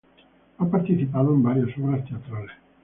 [0.57, 2.53] Ha participado en varias obras teatrales.